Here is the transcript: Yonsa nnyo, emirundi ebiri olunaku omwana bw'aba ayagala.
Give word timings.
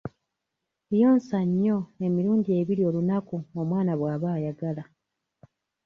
Yonsa 0.99 1.39
nnyo, 1.49 1.77
emirundi 2.05 2.49
ebiri 2.59 2.81
olunaku 2.89 3.35
omwana 3.61 3.93
bw'aba 3.99 4.27
ayagala. 4.37 4.83